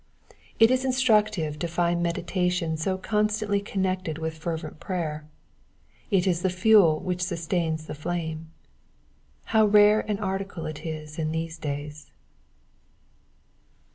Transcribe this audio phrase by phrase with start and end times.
[0.57, 5.25] It is instructive to find meditation so con stantly connected with fervent prayer:
[6.09, 8.49] it is the fuel which feustuins the flame.
[9.53, 12.09] How rare an article is it in these days.